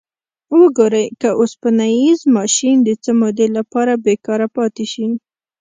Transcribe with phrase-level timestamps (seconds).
[0.59, 5.05] وګورئ که اوسپنیز ماشین د څه مودې لپاره بیکاره پاتې شي.